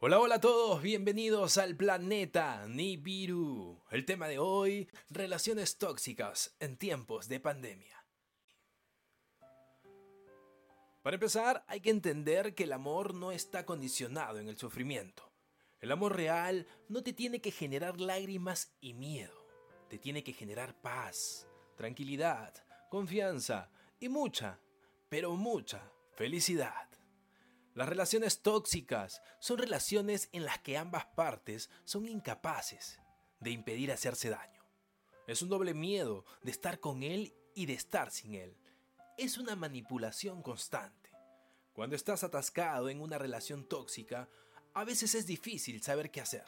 Hola, 0.00 0.20
hola 0.20 0.36
a 0.36 0.40
todos, 0.40 0.80
bienvenidos 0.80 1.58
al 1.58 1.74
planeta 1.74 2.68
Nibiru. 2.68 3.82
El 3.90 4.04
tema 4.04 4.28
de 4.28 4.38
hoy, 4.38 4.88
relaciones 5.10 5.76
tóxicas 5.76 6.54
en 6.60 6.76
tiempos 6.76 7.26
de 7.26 7.40
pandemia. 7.40 8.06
Para 11.02 11.16
empezar, 11.16 11.64
hay 11.66 11.80
que 11.80 11.90
entender 11.90 12.54
que 12.54 12.62
el 12.62 12.74
amor 12.74 13.12
no 13.12 13.32
está 13.32 13.66
condicionado 13.66 14.38
en 14.38 14.48
el 14.48 14.56
sufrimiento. 14.56 15.32
El 15.80 15.90
amor 15.90 16.14
real 16.14 16.68
no 16.88 17.02
te 17.02 17.12
tiene 17.12 17.40
que 17.40 17.50
generar 17.50 18.00
lágrimas 18.00 18.76
y 18.80 18.94
miedo, 18.94 19.48
te 19.88 19.98
tiene 19.98 20.22
que 20.22 20.32
generar 20.32 20.80
paz, 20.80 21.48
tranquilidad, 21.76 22.54
confianza 22.88 23.68
y 23.98 24.08
mucha, 24.08 24.60
pero 25.08 25.34
mucha 25.34 25.90
felicidad. 26.12 26.88
Las 27.78 27.88
relaciones 27.88 28.42
tóxicas 28.42 29.22
son 29.38 29.58
relaciones 29.58 30.30
en 30.32 30.44
las 30.44 30.58
que 30.58 30.76
ambas 30.76 31.06
partes 31.06 31.70
son 31.84 32.08
incapaces 32.08 32.98
de 33.38 33.52
impedir 33.52 33.92
hacerse 33.92 34.30
daño. 34.30 34.64
Es 35.28 35.42
un 35.42 35.48
doble 35.48 35.74
miedo 35.74 36.24
de 36.42 36.50
estar 36.50 36.80
con 36.80 37.04
él 37.04 37.36
y 37.54 37.66
de 37.66 37.74
estar 37.74 38.10
sin 38.10 38.34
él. 38.34 38.56
Es 39.16 39.38
una 39.38 39.54
manipulación 39.54 40.42
constante. 40.42 41.12
Cuando 41.72 41.94
estás 41.94 42.24
atascado 42.24 42.88
en 42.88 43.00
una 43.00 43.16
relación 43.16 43.64
tóxica, 43.68 44.28
a 44.74 44.82
veces 44.82 45.14
es 45.14 45.28
difícil 45.28 45.80
saber 45.80 46.10
qué 46.10 46.20
hacer. 46.20 46.46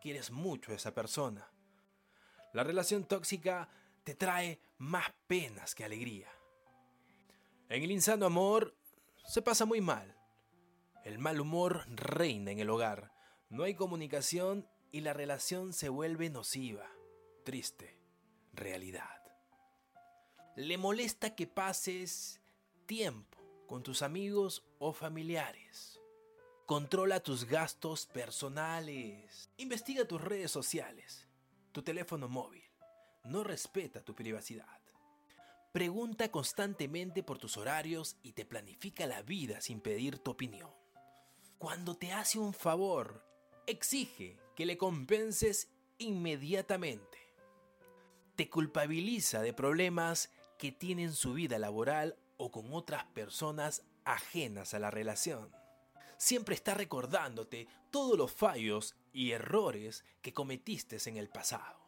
Quieres 0.00 0.30
mucho 0.30 0.70
a 0.70 0.76
esa 0.76 0.94
persona. 0.94 1.50
La 2.52 2.62
relación 2.62 3.04
tóxica 3.04 3.68
te 4.04 4.14
trae 4.14 4.60
más 4.78 5.12
penas 5.26 5.74
que 5.74 5.84
alegría. 5.84 6.30
En 7.68 7.82
el 7.82 7.90
insano 7.90 8.26
amor 8.26 8.76
se 9.26 9.42
pasa 9.42 9.64
muy 9.64 9.80
mal. 9.80 10.15
El 11.06 11.20
mal 11.20 11.40
humor 11.40 11.84
reina 11.86 12.50
en 12.50 12.58
el 12.58 12.68
hogar. 12.68 13.12
No 13.48 13.62
hay 13.62 13.76
comunicación 13.76 14.68
y 14.90 15.02
la 15.02 15.12
relación 15.12 15.72
se 15.72 15.88
vuelve 15.88 16.30
nociva, 16.30 16.90
triste, 17.44 17.96
realidad. 18.52 19.22
Le 20.56 20.76
molesta 20.76 21.36
que 21.36 21.46
pases 21.46 22.40
tiempo 22.86 23.38
con 23.68 23.84
tus 23.84 24.02
amigos 24.02 24.64
o 24.80 24.92
familiares. 24.92 26.00
Controla 26.66 27.20
tus 27.20 27.44
gastos 27.44 28.06
personales. 28.06 29.48
Investiga 29.58 30.08
tus 30.08 30.20
redes 30.20 30.50
sociales, 30.50 31.28
tu 31.70 31.84
teléfono 31.84 32.28
móvil. 32.28 32.64
No 33.22 33.44
respeta 33.44 34.04
tu 34.04 34.16
privacidad. 34.16 34.80
Pregunta 35.70 36.32
constantemente 36.32 37.22
por 37.22 37.38
tus 37.38 37.56
horarios 37.56 38.16
y 38.24 38.32
te 38.32 38.44
planifica 38.44 39.06
la 39.06 39.22
vida 39.22 39.60
sin 39.60 39.80
pedir 39.80 40.18
tu 40.18 40.32
opinión. 40.32 40.85
Cuando 41.58 41.96
te 41.96 42.12
hace 42.12 42.38
un 42.38 42.52
favor, 42.52 43.24
exige 43.66 44.36
que 44.54 44.66
le 44.66 44.76
compenses 44.76 45.70
inmediatamente. 45.96 47.18
Te 48.34 48.50
culpabiliza 48.50 49.40
de 49.40 49.54
problemas 49.54 50.30
que 50.58 50.70
tienen 50.70 51.14
su 51.14 51.32
vida 51.32 51.58
laboral 51.58 52.18
o 52.36 52.50
con 52.50 52.74
otras 52.74 53.04
personas 53.04 53.84
ajenas 54.04 54.74
a 54.74 54.78
la 54.78 54.90
relación. 54.90 55.50
Siempre 56.18 56.54
está 56.54 56.74
recordándote 56.74 57.68
todos 57.90 58.18
los 58.18 58.32
fallos 58.32 58.94
y 59.14 59.30
errores 59.30 60.04
que 60.20 60.34
cometiste 60.34 60.98
en 61.06 61.16
el 61.16 61.30
pasado. 61.30 61.80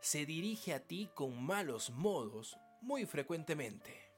Se 0.00 0.26
dirige 0.26 0.74
a 0.74 0.86
ti 0.86 1.10
con 1.14 1.42
malos 1.42 1.90
modos 1.90 2.56
muy 2.80 3.04
frecuentemente. 3.04 4.09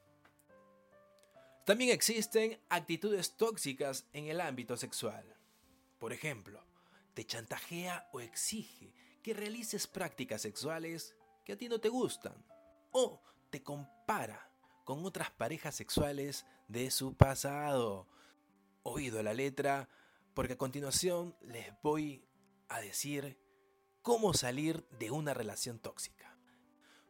También 1.65 1.91
existen 1.91 2.59
actitudes 2.67 3.37
tóxicas 3.37 4.05
en 4.11 4.27
el 4.27 4.41
ámbito 4.41 4.75
sexual. 4.75 5.23
Por 5.97 6.11
ejemplo, 6.11 6.61
te 7.13 7.25
chantajea 7.25 8.09
o 8.11 8.19
exige 8.19 8.93
que 9.21 9.33
realices 9.33 9.87
prácticas 9.87 10.41
sexuales 10.41 11.15
que 11.45 11.53
a 11.53 11.57
ti 11.57 11.69
no 11.69 11.79
te 11.79 11.87
gustan. 11.87 12.33
O 12.91 13.21
te 13.49 13.63
compara 13.63 14.51
con 14.83 15.05
otras 15.05 15.31
parejas 15.31 15.75
sexuales 15.75 16.45
de 16.67 16.91
su 16.91 17.15
pasado. 17.15 18.09
Oído 18.83 19.23
la 19.23 19.33
letra, 19.33 19.87
porque 20.33 20.53
a 20.53 20.57
continuación 20.57 21.33
les 21.41 21.71
voy 21.81 22.27
a 22.67 22.81
decir 22.81 23.39
cómo 24.01 24.33
salir 24.33 24.85
de 24.99 25.11
una 25.11 25.33
relación 25.33 25.79
tóxica. 25.79 26.37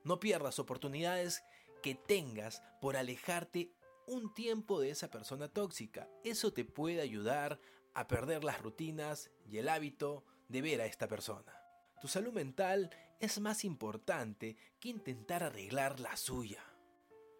No 0.03 0.19
pierdas 0.19 0.59
oportunidades 0.59 1.43
que 1.81 1.95
tengas 1.95 2.61
por 2.81 2.97
alejarte 2.97 3.73
un 4.07 4.33
tiempo 4.33 4.79
de 4.79 4.89
esa 4.89 5.09
persona 5.09 5.47
tóxica. 5.47 6.09
Eso 6.23 6.53
te 6.53 6.65
puede 6.65 7.01
ayudar 7.01 7.59
a 7.93 8.07
perder 8.07 8.43
las 8.43 8.61
rutinas 8.61 9.29
y 9.45 9.57
el 9.57 9.69
hábito 9.69 10.23
de 10.47 10.61
ver 10.61 10.81
a 10.81 10.85
esta 10.85 11.07
persona. 11.07 11.53
Tu 12.01 12.07
salud 12.07 12.33
mental 12.33 12.89
es 13.19 13.39
más 13.39 13.63
importante 13.63 14.57
que 14.79 14.89
intentar 14.89 15.43
arreglar 15.43 15.99
la 15.99 16.17
suya. 16.17 16.63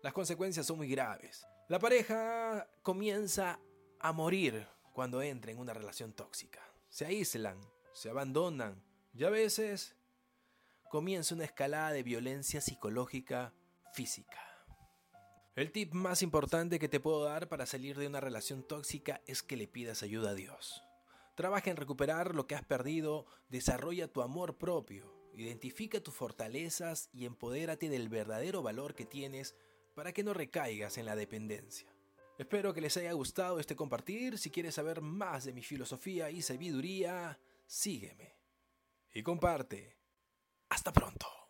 Las 0.01 0.13
consecuencias 0.13 0.65
son 0.65 0.77
muy 0.77 0.87
graves. 0.87 1.45
La 1.67 1.79
pareja 1.79 2.69
comienza 2.81 3.59
a 3.99 4.11
morir 4.11 4.67
cuando 4.93 5.21
entra 5.21 5.51
en 5.51 5.59
una 5.59 5.73
relación 5.73 6.13
tóxica. 6.13 6.61
Se 6.89 7.05
aíslan, 7.05 7.59
se 7.93 8.09
abandonan 8.09 8.83
y 9.13 9.23
a 9.23 9.29
veces 9.29 9.95
comienza 10.89 11.35
una 11.35 11.45
escalada 11.45 11.91
de 11.91 12.03
violencia 12.03 12.61
psicológica 12.61 13.53
física. 13.93 14.52
El 15.55 15.71
tip 15.71 15.93
más 15.93 16.23
importante 16.23 16.79
que 16.79 16.89
te 16.89 16.99
puedo 16.99 17.23
dar 17.25 17.47
para 17.47 17.67
salir 17.67 17.95
de 17.95 18.07
una 18.07 18.19
relación 18.19 18.63
tóxica 18.63 19.21
es 19.27 19.43
que 19.43 19.55
le 19.55 19.67
pidas 19.67 20.01
ayuda 20.01 20.31
a 20.31 20.33
Dios. 20.33 20.81
Trabaja 21.35 21.69
en 21.69 21.77
recuperar 21.77 22.33
lo 22.33 22.47
que 22.47 22.55
has 22.55 22.65
perdido, 22.65 23.27
desarrolla 23.49 24.07
tu 24.07 24.23
amor 24.23 24.57
propio, 24.57 25.13
identifica 25.35 26.01
tus 26.01 26.15
fortalezas 26.15 27.11
y 27.13 27.27
empodérate 27.27 27.87
del 27.89 28.09
verdadero 28.09 28.63
valor 28.63 28.95
que 28.95 29.05
tienes 29.05 29.55
para 29.93 30.11
que 30.11 30.23
no 30.23 30.33
recaigas 30.33 30.97
en 30.97 31.05
la 31.05 31.15
dependencia. 31.15 31.87
Espero 32.39 32.73
que 32.73 32.81
les 32.81 32.97
haya 32.97 33.11
gustado 33.11 33.59
este 33.59 33.75
compartir. 33.75 34.39
Si 34.39 34.49
quieres 34.49 34.73
saber 34.73 35.01
más 35.01 35.43
de 35.43 35.53
mi 35.53 35.61
filosofía 35.61 36.31
y 36.31 36.41
sabiduría, 36.41 37.39
sígueme 37.67 38.35
y 39.13 39.21
comparte. 39.21 39.99
Hasta 40.69 40.91
pronto. 40.91 41.42